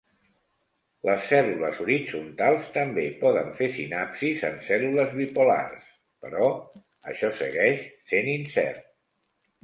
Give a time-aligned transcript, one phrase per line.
[1.07, 5.91] Les cèl·lules horitzontals també poden fer sinapsis en cèl·lules bipolars,
[6.27, 6.47] però
[7.13, 8.89] això segueix sent incert.